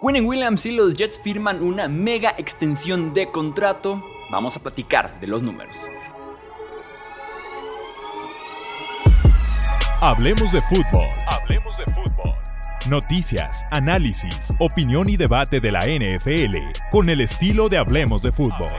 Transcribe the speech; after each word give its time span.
Quinnen 0.00 0.26
Williams 0.26 0.64
y 0.64 0.70
los 0.70 0.94
Jets 0.94 1.18
firman 1.18 1.60
una 1.60 1.88
mega 1.88 2.32
extensión 2.38 3.12
de 3.12 3.32
contrato. 3.32 4.04
Vamos 4.30 4.56
a 4.56 4.60
platicar 4.60 5.18
de 5.18 5.26
los 5.26 5.42
números. 5.42 5.90
Hablemos 10.00 10.52
de 10.52 10.62
fútbol. 10.62 11.06
Hablemos 11.26 11.76
de 11.78 11.84
fútbol. 11.86 12.34
Noticias, 12.88 13.66
análisis, 13.72 14.54
opinión 14.60 15.08
y 15.08 15.16
debate 15.16 15.58
de 15.58 15.72
la 15.72 15.80
NFL 15.80 16.56
con 16.92 17.10
el 17.10 17.20
estilo 17.20 17.68
de 17.68 17.78
Hablemos 17.78 18.22
de 18.22 18.30
fútbol. 18.30 18.70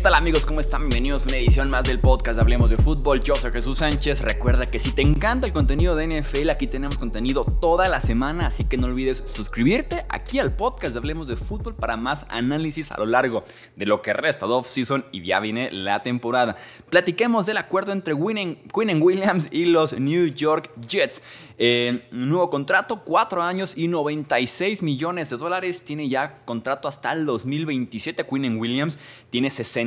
Tal 0.00 0.14
amigos? 0.14 0.46
¿Cómo 0.46 0.60
están? 0.60 0.80
Bienvenidos 0.88 1.26
a 1.26 1.28
una 1.28 1.36
edición 1.36 1.68
más 1.68 1.84
del 1.84 2.00
podcast 2.00 2.38
Hablemos 2.38 2.70
de 2.70 2.78
Fútbol. 2.78 3.20
Yo 3.20 3.34
soy 3.36 3.52
Jesús 3.52 3.80
Sánchez. 3.80 4.22
Recuerda 4.22 4.70
que 4.70 4.78
si 4.78 4.92
te 4.92 5.02
encanta 5.02 5.46
el 5.46 5.52
contenido 5.52 5.94
de 5.94 6.22
NFL, 6.22 6.48
aquí 6.48 6.66
tenemos 6.66 6.96
contenido 6.96 7.44
toda 7.44 7.86
la 7.90 8.00
semana, 8.00 8.46
así 8.46 8.64
que 8.64 8.78
no 8.78 8.86
olvides 8.86 9.22
suscribirte 9.26 10.06
aquí 10.08 10.38
al 10.38 10.56
podcast 10.56 10.94
de 10.94 10.98
Hablemos 10.98 11.28
de 11.28 11.36
Fútbol 11.36 11.74
para 11.74 11.98
más 11.98 12.24
análisis 12.30 12.90
a 12.90 12.96
lo 12.96 13.04
largo 13.04 13.44
de 13.76 13.84
lo 13.84 14.00
que 14.00 14.14
resta 14.14 14.46
de 14.46 14.54
off-season 14.54 15.04
y 15.12 15.24
ya 15.24 15.40
viene 15.40 15.70
la 15.70 16.00
temporada. 16.00 16.56
Platiquemos 16.88 17.44
del 17.44 17.58
acuerdo 17.58 17.92
entre 17.92 18.14
Quinn 18.14 19.02
Williams 19.02 19.48
y 19.50 19.66
los 19.66 20.00
New 20.00 20.28
York 20.28 20.70
Jets. 20.88 21.22
Eh, 21.58 22.08
nuevo 22.10 22.48
contrato, 22.48 23.02
4 23.04 23.42
años 23.42 23.76
y 23.76 23.86
96 23.88 24.82
millones 24.82 25.28
de 25.28 25.36
dólares. 25.36 25.84
Tiene 25.84 26.08
ya 26.08 26.38
contrato 26.46 26.88
hasta 26.88 27.12
el 27.12 27.26
2027. 27.26 28.24
Quinn 28.24 28.56
Williams 28.56 28.98
tiene 29.30 29.50
60 29.50 29.81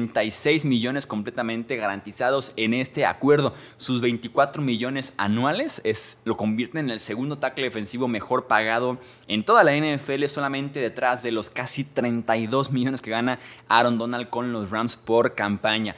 millones 0.63 1.07
completamente 1.07 1.75
garantizados 1.75 2.53
en 2.55 2.73
este 2.73 3.05
acuerdo. 3.05 3.53
Sus 3.77 4.02
24 4.02 4.61
millones 4.61 5.13
anuales 5.17 5.81
es, 5.83 6.17
lo 6.25 6.37
convierten 6.37 6.85
en 6.85 6.91
el 6.91 6.99
segundo 6.99 7.37
tackle 7.37 7.65
defensivo 7.65 8.07
mejor 8.07 8.47
pagado 8.47 8.97
en 9.27 9.43
toda 9.43 9.63
la 9.63 9.75
NFL, 9.75 10.25
solamente 10.25 10.79
detrás 10.79 11.23
de 11.23 11.31
los 11.31 11.49
casi 11.49 11.83
32 11.83 12.71
millones 12.71 13.02
que 13.02 13.11
gana 13.11 13.39
Aaron 13.67 13.97
Donald 13.97 14.29
con 14.29 14.52
los 14.52 14.71
Rams 14.71 14.97
por 14.97 15.35
campaña 15.35 15.95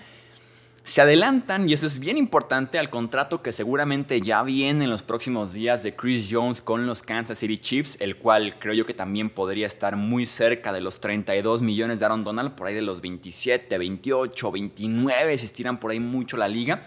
se 0.88 1.02
adelantan, 1.02 1.68
y 1.68 1.74
eso 1.74 1.86
es 1.86 2.00
bien 2.00 2.18
importante, 2.18 2.80
al 2.80 2.90
contrato 2.90 3.42
que 3.42 3.52
seguramente 3.52 4.22
ya 4.22 4.42
viene 4.42 4.86
en 4.86 4.90
los 4.90 5.04
próximos 5.04 5.52
días 5.52 5.84
de 5.84 5.94
Chris 5.94 6.30
Jones 6.32 6.62
con 6.62 6.88
los 6.88 7.04
Kansas 7.04 7.40
City 7.40 7.58
Chiefs, 7.58 7.98
el 8.00 8.16
cual 8.16 8.58
creo 8.58 8.74
yo 8.74 8.86
que 8.86 8.94
también 8.94 9.30
podría 9.30 9.68
estar 9.68 9.98
muy 9.98 10.26
cerca 10.26 10.72
de 10.72 10.80
los 10.80 11.02
32 11.02 11.62
millones 11.62 12.00
de 12.00 12.06
Aaron 12.06 12.24
Donald, 12.24 12.54
por 12.54 12.68
ahí 12.68 12.74
de 12.74 12.82
los 12.82 13.02
27, 13.02 13.78
28, 13.78 14.50
29, 14.50 15.38
si 15.38 15.46
estiran 15.46 15.78
por 15.78 15.92
ahí 15.92 16.00
mucho 16.00 16.38
la 16.38 16.48
liga. 16.48 16.84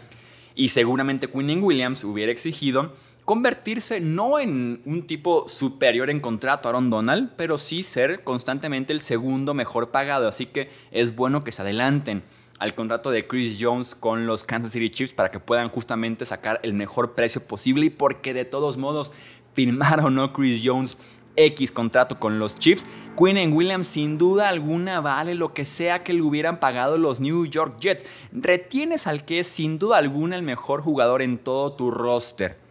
Y 0.55 0.69
seguramente 0.69 1.29
Quinn 1.29 1.62
Williams 1.62 2.03
hubiera 2.03 2.33
exigido 2.33 2.95
convertirse 3.27 4.01
no 4.01 4.39
en 4.39 4.81
un 4.87 5.07
tipo 5.07 5.47
superior 5.47 6.09
en 6.09 6.20
contrato 6.20 6.69
a 6.69 6.70
Aaron 6.70 6.89
Donald, 6.89 7.33
pero 7.37 7.59
sí 7.59 7.83
ser 7.83 8.25
constantemente 8.25 8.95
el 8.95 9.03
segundo 9.03 9.53
mejor 9.53 9.91
pagado. 9.91 10.27
Así 10.27 10.47
que 10.47 10.70
es 10.91 11.14
bueno 11.14 11.45
que 11.45 11.53
se 11.53 11.61
adelanten 11.61 12.23
al 12.61 12.75
contrato 12.75 13.11
de 13.11 13.27
Chris 13.27 13.58
Jones 13.61 13.94
con 13.94 14.27
los 14.27 14.44
Kansas 14.44 14.72
City 14.72 14.91
Chiefs 14.91 15.14
para 15.14 15.30
que 15.30 15.41
puedan 15.41 15.70
justamente 15.70 16.25
sacar 16.25 16.61
el 16.62 16.75
mejor 16.75 17.14
precio 17.14 17.42
posible 17.42 17.86
y 17.86 17.91
porque 17.91 18.34
de 18.34 18.44
todos 18.44 18.77
modos 18.77 19.12
firmar 19.55 20.05
o 20.05 20.11
no 20.11 20.33
Chris 20.33 20.62
Jones 20.64 20.97
X 21.36 21.72
contrato 21.72 22.20
con 22.20 22.39
los 22.39 22.55
Chiefs, 22.55 22.84
Quinn 23.17 23.52
Williams 23.52 23.89
sin 23.89 24.19
duda 24.19 24.48
alguna 24.48 25.00
vale 25.00 25.34
lo 25.34 25.55
que 25.55 25.64
sea 25.64 26.05
que 26.05 26.12
le 26.12 26.22
hubieran 26.22 26.61
pagado 26.61 26.98
los 26.98 27.20
New 27.20 27.47
York 27.47 27.78
Jets. 27.80 28.05
Retienes 28.30 29.06
al 29.06 29.24
que 29.24 29.39
es 29.39 29.46
sin 29.46 29.79
duda 29.79 29.96
alguna 29.96 30.36
el 30.36 30.42
mejor 30.42 30.83
jugador 30.83 31.23
en 31.23 31.39
todo 31.39 31.73
tu 31.73 31.90
roster 31.90 32.70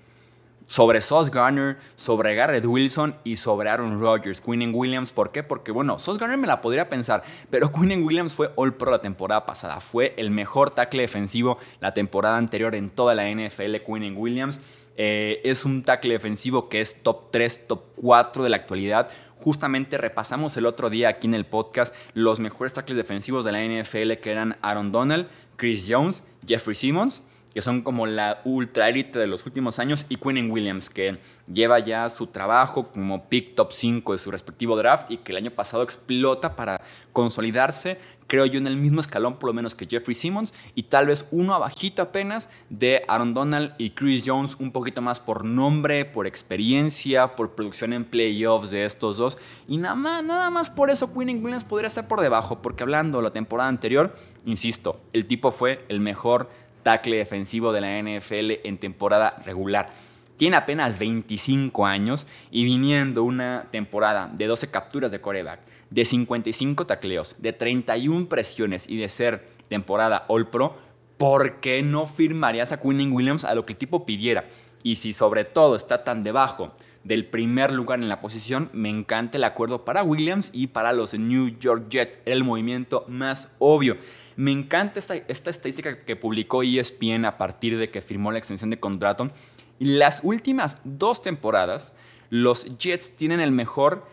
sobre 0.69 1.02
Sauce 1.02 1.31
Garner, 1.34 1.78
sobre 1.96 2.35
Garrett 2.35 2.63
Wilson 2.63 3.16
y 3.24 3.38
sobre 3.38 3.72
Aaron 3.72 4.00
Rodgers, 4.00 4.40
Quinn 4.40 4.72
Williams. 4.72 5.12
¿Por 5.12 5.31
qué? 5.31 5.41
Porque, 5.41 5.72
bueno, 5.72 5.97
Sauce 5.97 6.19
Garner 6.19 6.38
me 6.38 6.46
la 6.46 6.62
podría 6.62 6.88
pensar, 6.88 7.24
pero 7.50 7.72
Quinn 7.74 8.03
Williams 8.03 8.35
fue 8.35 8.52
All 8.56 8.75
Pro 8.75 8.91
la 8.91 9.00
temporada 9.00 9.47
pasada. 9.47 9.79
Fue 9.79 10.13
el 10.16 10.29
mejor 10.29 10.69
tackle 10.69 11.02
defensivo 11.02 11.58
la 11.79 11.96
temporada 11.96 12.38
anterior 12.38 12.75
en 12.75 12.91
toda 12.91 13.16
la 13.16 13.28
NFL, 13.28 13.78
Quinn 13.84 14.16
Williams. 14.16 14.62
Eh, 14.96 15.41
es 15.44 15.66
un 15.66 15.81
tackle 15.81 16.13
defensivo 16.13 16.69
que 16.69 16.81
es 16.81 17.02
top 17.02 17.31
3, 17.31 17.68
top 17.68 17.85
4 17.96 18.44
de 18.44 18.50
la 18.50 18.58
actualidad. 18.58 19.09
Justamente 19.38 19.97
repasamos 19.97 20.56
el 20.56 20.68
otro 20.68 20.91
día 20.91 21.09
aquí 21.09 21.25
en 21.25 21.34
el 21.34 21.47
podcast 21.47 21.96
los 22.13 22.40
mejores 22.40 22.74
tackles 22.74 22.97
defensivos 22.97 23.44
de 23.44 23.53
la 23.53 23.63
NFL 23.63 24.22
que 24.22 24.31
eran 24.31 24.56
Aaron 24.62 24.91
Donald, 24.91 25.29
Chris 25.56 25.88
Jones, 25.90 26.22
Jeffrey 26.46 26.75
Simmons 26.75 27.24
que 27.54 27.62
son 27.62 27.82
como 27.82 28.06
la 28.06 28.42
ultra 28.46 28.90
élite 28.90 29.20
de 29.20 29.28
los 29.28 29.46
últimos 29.46 29.80
años, 29.80 30.06
y 30.10 30.18
Quinn 30.18 30.52
Williams, 30.52 30.90
que 30.90 31.18
lleva 31.52 31.80
ya 31.80 32.08
su 32.10 32.28
trabajo 32.28 32.90
como 32.92 33.28
pick 33.28 33.56
top 33.56 33.72
5 33.72 34.12
de 34.12 34.18
su 34.18 34.32
respectivo 34.32 34.78
draft 34.78 35.10
y 35.12 35.18
que 35.18 35.32
el 35.32 35.38
año 35.38 35.52
pasado 35.52 35.84
explota 35.84 36.56
para 36.56 36.82
consolidarse, 37.12 37.98
creo 38.28 38.46
yo, 38.46 38.59
en 38.59 38.68
el 38.68 38.76
mismo 38.76 39.02
escalón 39.02 39.38
por 39.38 39.50
lo 39.50 39.54
menos 39.54 39.74
que 39.76 39.88
Jeffrey 39.88 40.14
Simmons 40.14 40.54
y 40.76 40.84
tal 40.84 41.08
vez 41.08 41.28
uno 41.32 41.56
abajito 41.56 42.04
apenas 42.04 42.50
de 42.70 43.02
Aaron 43.08 43.34
Donald 43.34 43.74
y 43.78 43.90
Chris 43.90 44.24
Jones, 44.26 44.56
un 44.59 44.72
poquito 44.72 45.02
más 45.02 45.20
por 45.20 45.44
nombre, 45.44 46.06
por 46.06 46.28
experiencia, 46.28 47.36
por 47.36 47.56
producción 47.56 47.94
en 47.94 48.06
playoffs 48.06 48.70
de 48.70 48.86
estos 48.86 49.18
dos. 49.18 49.38
Y 49.68 49.78
nada 49.78 49.96
más, 49.96 50.24
nada 50.24 50.50
más 50.52 50.70
por 50.70 50.92
eso 50.92 51.12
Quinn 51.12 51.44
Williams 51.44 51.64
podría 51.64 51.88
estar 51.88 52.08
por 52.08 52.22
debajo, 52.22 52.62
porque 52.62 52.84
hablando 52.84 53.18
de 53.18 53.24
la 53.24 53.32
temporada 53.32 53.68
anterior, 53.68 54.16
insisto, 54.46 55.02
el 55.12 55.26
tipo 55.26 55.52
fue 55.52 55.84
el 55.90 56.00
mejor 56.00 56.50
tackle 56.84 57.17
defensivo 57.17 57.72
de 57.72 57.81
la 57.81 58.01
NFL 58.01 58.67
en 58.67 58.78
temporada 58.78 59.35
regular. 59.45 59.90
Tiene 60.38 60.56
apenas 60.56 61.00
25 61.00 61.85
años 61.85 62.25
y 62.50 62.63
viniendo 62.63 63.23
una 63.23 63.67
temporada 63.72 64.31
de 64.34 64.47
12 64.47 64.72
capturas 64.72 65.12
de 65.12 65.19
coreback, 65.19 65.59
de 65.90 66.06
55 66.06 66.85
tacleos, 66.85 67.35
de 67.40 67.51
31 67.51 68.29
presiones 68.29 68.88
y 68.88 68.97
de 68.97 69.09
ser 69.09 69.45
temporada 69.67 70.23
All 70.29 70.47
Pro, 70.47 70.78
¿por 71.17 71.59
qué 71.59 71.81
no 71.81 72.06
firmarías 72.06 72.72
a 72.72 72.79
Quinn 72.79 73.11
Williams 73.11 73.44
a 73.44 73.53
lo 73.53 73.66
que 73.66 73.73
el 73.73 73.78
tipo 73.78 74.06
pidiera? 74.06 74.46
Y 74.81 74.96
si 74.96 75.11
sobre 75.11 75.44
todo 75.44 75.75
está 75.75 76.06
tan 76.06 76.23
debajo 76.23 76.72
del 77.09 77.25
primer 77.25 77.74
lugar 77.74 78.00
en 78.00 78.08
la 78.08 78.22
posición, 78.22 78.70
me 78.72 78.88
encanta 78.88 79.40
el 79.40 79.44
acuerdo 79.44 79.84
para 79.84 80.03
Williams 80.03 80.52
y 80.53 80.68
para 80.68 80.94
los 80.94 81.16
New 81.16 81.58
York 81.58 81.88
Jets. 81.90 82.20
Era 82.24 82.36
el 82.36 82.44
movimiento 82.44 83.03
más 83.08 83.52
obvio. 83.58 83.97
Me 84.36 84.52
encanta 84.52 85.00
esta, 85.00 85.16
esta 85.16 85.50
estadística 85.50 86.06
que 86.06 86.16
publicó 86.16 86.62
ESPN 86.62 87.25
a 87.25 87.36
partir 87.40 87.80
de 87.80 87.90
que 87.90 88.02
firmó 88.02 88.31
la 88.31 88.38
extensión 88.38 88.70
de 88.70 88.80
contrato. 88.80 89.31
Las 89.80 90.22
últimas 90.24 90.78
dos 90.84 91.24
temporadas, 91.24 91.94
los 92.30 92.78
Jets 92.78 93.16
tienen 93.16 93.40
el 93.40 93.52
mejor 93.52 94.06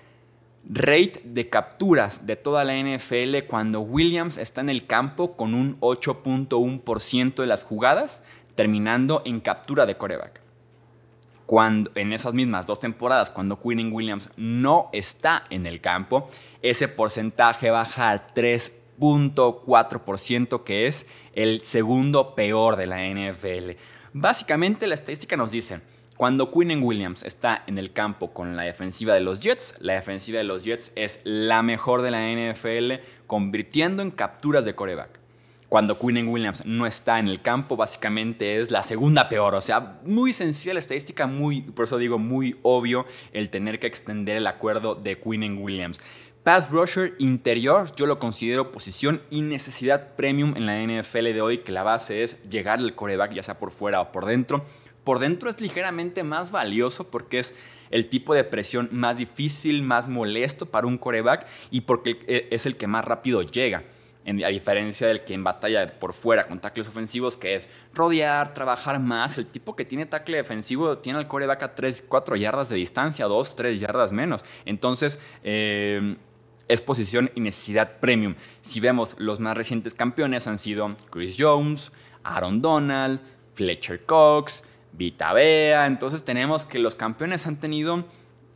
rate 0.66 1.20
de 1.22 1.50
capturas 1.50 2.24
de 2.24 2.36
toda 2.36 2.64
la 2.64 2.78
NFL 2.78 3.46
cuando 3.46 3.82
Williams 3.82 4.38
está 4.38 4.62
en 4.62 4.70
el 4.70 4.86
campo 4.86 5.36
con 5.36 5.52
un 5.52 5.78
8.1% 5.80 7.34
de 7.34 7.46
las 7.46 7.62
jugadas, 7.62 8.22
terminando 8.54 9.20
en 9.26 9.40
captura 9.40 9.84
de 9.84 9.98
coreback. 9.98 10.45
Cuando, 11.46 11.90
en 11.94 12.12
esas 12.12 12.34
mismas 12.34 12.66
dos 12.66 12.80
temporadas, 12.80 13.30
cuando 13.30 13.60
Quinn 13.60 13.92
Williams 13.92 14.30
no 14.36 14.90
está 14.92 15.44
en 15.48 15.64
el 15.64 15.80
campo, 15.80 16.28
ese 16.60 16.88
porcentaje 16.88 17.70
baja 17.70 18.10
al 18.10 18.26
3 18.26 18.82
0.4%, 18.98 20.64
que 20.64 20.86
es 20.86 21.06
el 21.34 21.62
segundo 21.62 22.34
peor 22.34 22.76
de 22.76 22.86
la 22.86 23.06
NFL. 23.06 23.78
Básicamente 24.12 24.86
la 24.86 24.94
estadística 24.94 25.36
nos 25.36 25.50
dice, 25.50 25.80
cuando 26.16 26.50
Quinn 26.50 26.82
Williams 26.82 27.22
está 27.24 27.62
en 27.66 27.78
el 27.78 27.92
campo 27.92 28.32
con 28.32 28.56
la 28.56 28.62
defensiva 28.62 29.14
de 29.14 29.20
los 29.20 29.42
Jets, 29.42 29.74
la 29.80 29.94
defensiva 29.94 30.38
de 30.38 30.44
los 30.44 30.64
Jets 30.64 30.92
es 30.96 31.20
la 31.24 31.62
mejor 31.62 32.02
de 32.02 32.10
la 32.10 32.22
NFL, 32.22 33.02
convirtiendo 33.26 34.02
en 34.02 34.10
capturas 34.10 34.64
de 34.64 34.74
coreback. 34.74 35.25
Cuando 35.76 35.98
Quinn 35.98 36.26
Williams 36.28 36.64
no 36.64 36.86
está 36.86 37.18
en 37.18 37.28
el 37.28 37.42
campo, 37.42 37.76
básicamente 37.76 38.56
es 38.56 38.70
la 38.70 38.82
segunda 38.82 39.28
peor. 39.28 39.54
O 39.54 39.60
sea, 39.60 40.00
muy 40.06 40.32
sencilla 40.32 40.72
la 40.72 40.80
estadística, 40.80 41.26
muy, 41.26 41.60
por 41.60 41.84
eso 41.84 41.98
digo, 41.98 42.18
muy 42.18 42.56
obvio 42.62 43.04
el 43.34 43.50
tener 43.50 43.78
que 43.78 43.86
extender 43.86 44.38
el 44.38 44.46
acuerdo 44.46 44.94
de 44.94 45.20
Quinn 45.20 45.58
Williams. 45.58 46.00
Pass 46.44 46.70
rusher 46.70 47.14
interior, 47.18 47.94
yo 47.94 48.06
lo 48.06 48.18
considero 48.18 48.72
posición 48.72 49.20
y 49.28 49.42
necesidad 49.42 50.16
premium 50.16 50.54
en 50.56 50.64
la 50.64 50.80
NFL 50.80 51.24
de 51.24 51.42
hoy, 51.42 51.58
que 51.58 51.72
la 51.72 51.82
base 51.82 52.22
es 52.22 52.42
llegar 52.44 52.78
al 52.78 52.94
coreback, 52.94 53.34
ya 53.34 53.42
sea 53.42 53.58
por 53.58 53.70
fuera 53.70 54.00
o 54.00 54.12
por 54.12 54.24
dentro. 54.24 54.64
Por 55.04 55.18
dentro 55.18 55.50
es 55.50 55.60
ligeramente 55.60 56.24
más 56.24 56.52
valioso 56.52 57.10
porque 57.10 57.40
es 57.40 57.54
el 57.90 58.08
tipo 58.08 58.34
de 58.34 58.44
presión 58.44 58.88
más 58.92 59.18
difícil, 59.18 59.82
más 59.82 60.08
molesto 60.08 60.64
para 60.64 60.86
un 60.86 60.96
coreback 60.96 61.46
y 61.70 61.82
porque 61.82 62.18
e, 62.26 62.48
es 62.50 62.64
el 62.64 62.78
que 62.78 62.86
más 62.86 63.04
rápido 63.04 63.42
llega. 63.42 63.84
A 64.26 64.48
diferencia 64.48 65.06
del 65.06 65.22
que 65.22 65.34
en 65.34 65.44
batalla 65.44 65.86
por 65.86 66.12
fuera 66.12 66.48
con 66.48 66.58
tackles 66.58 66.88
ofensivos, 66.88 67.36
que 67.36 67.54
es 67.54 67.68
rodear, 67.94 68.54
trabajar 68.54 68.98
más. 68.98 69.38
El 69.38 69.46
tipo 69.46 69.76
que 69.76 69.84
tiene 69.84 70.06
tackle 70.06 70.38
defensivo 70.38 70.98
tiene 70.98 71.20
al 71.20 71.28
coreback 71.28 71.62
a 71.62 71.74
3, 71.74 72.04
4 72.08 72.36
yardas 72.36 72.68
de 72.68 72.76
distancia, 72.76 73.26
2, 73.26 73.56
3 73.56 73.80
yardas 73.80 74.12
menos. 74.12 74.44
Entonces, 74.64 75.20
eh, 75.44 76.16
es 76.68 76.80
posición 76.80 77.30
y 77.34 77.40
necesidad 77.40 78.00
premium. 78.00 78.34
Si 78.60 78.80
vemos 78.80 79.14
los 79.18 79.38
más 79.38 79.56
recientes 79.56 79.94
campeones 79.94 80.46
han 80.48 80.58
sido 80.58 80.96
Chris 81.10 81.36
Jones, 81.38 81.92
Aaron 82.24 82.60
Donald, 82.60 83.20
Fletcher 83.54 84.04
Cox, 84.04 84.64
Vita 84.92 85.32
Bea. 85.32 85.86
Entonces 85.86 86.24
tenemos 86.24 86.64
que 86.64 86.78
los 86.78 86.94
campeones 86.94 87.46
han 87.46 87.60
tenido 87.60 88.04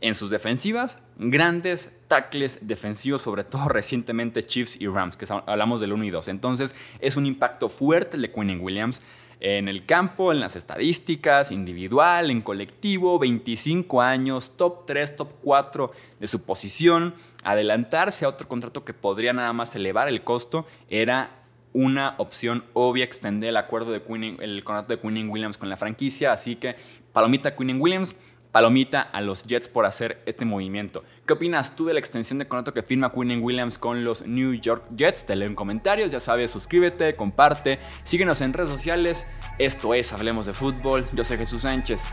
en 0.00 0.14
sus 0.14 0.30
defensivas 0.30 0.98
grandes 1.16 1.96
tackles 2.08 2.66
defensivos, 2.66 3.22
sobre 3.22 3.44
todo 3.44 3.68
recientemente 3.68 4.42
Chiefs 4.42 4.76
y 4.80 4.86
Rams, 4.86 5.16
que 5.16 5.26
hablamos 5.46 5.80
del 5.80 5.92
1 5.92 6.04
y 6.04 6.10
2. 6.10 6.28
Entonces 6.28 6.74
es 7.00 7.16
un 7.16 7.26
impacto 7.26 7.68
fuerte 7.68 8.16
el 8.16 8.22
de 8.22 8.32
Quinn 8.32 8.60
Williams 8.60 9.02
en 9.40 9.68
el 9.68 9.86
campo, 9.86 10.32
en 10.32 10.40
las 10.40 10.54
estadísticas, 10.54 11.50
individual, 11.50 12.30
en 12.30 12.42
colectivo, 12.42 13.18
25 13.18 14.02
años, 14.02 14.56
top 14.56 14.84
3, 14.86 15.16
top 15.16 15.30
4 15.42 15.92
de 16.20 16.26
su 16.26 16.42
posición, 16.44 17.14
adelantarse 17.42 18.26
a 18.26 18.28
otro 18.28 18.48
contrato 18.48 18.84
que 18.84 18.92
podría 18.92 19.32
nada 19.32 19.54
más 19.54 19.74
elevar 19.74 20.08
el 20.08 20.22
costo, 20.22 20.66
era 20.90 21.40
una 21.72 22.16
opción 22.18 22.64
obvia 22.74 23.04
extender 23.04 23.50
el 23.50 23.56
acuerdo 23.56 23.92
de 23.92 24.02
Queen, 24.02 24.36
el 24.40 24.62
contrato 24.62 24.94
de 24.94 25.00
Quinn 25.00 25.30
Williams 25.30 25.56
con 25.56 25.70
la 25.70 25.76
franquicia, 25.78 26.32
así 26.32 26.56
que 26.56 26.76
palomita 27.12 27.56
Quinn 27.56 27.80
Williams, 27.80 28.14
palomita 28.52 29.02
a 29.02 29.20
los 29.20 29.44
Jets 29.44 29.68
por 29.68 29.86
hacer 29.86 30.22
este 30.26 30.44
movimiento. 30.44 31.04
¿Qué 31.26 31.32
opinas 31.32 31.76
tú 31.76 31.86
de 31.86 31.94
la 31.94 32.00
extensión 32.00 32.38
de 32.38 32.48
contrato 32.48 32.74
que 32.74 32.82
firma 32.82 33.12
Quinn 33.12 33.42
Williams 33.42 33.78
con 33.78 34.04
los 34.04 34.26
New 34.26 34.54
York 34.54 34.84
Jets? 34.96 35.26
Te 35.26 35.36
leo 35.36 35.48
en 35.48 35.54
comentarios, 35.54 36.12
ya 36.12 36.20
sabes, 36.20 36.50
suscríbete, 36.50 37.16
comparte, 37.16 37.78
síguenos 38.02 38.40
en 38.40 38.52
redes 38.52 38.70
sociales. 38.70 39.26
Esto 39.58 39.94
es 39.94 40.12
Hablemos 40.12 40.46
de 40.46 40.54
Fútbol. 40.54 41.06
Yo 41.12 41.24
soy 41.24 41.38
Jesús 41.38 41.62
Sánchez. 41.62 42.04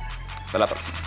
Hasta 0.46 0.58
la 0.58 0.68
próxima. 0.68 0.98